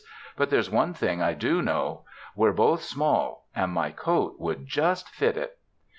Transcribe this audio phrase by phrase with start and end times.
[0.35, 2.05] But there's one thing I do know:
[2.35, 5.59] we're both small and my coat would just fit it."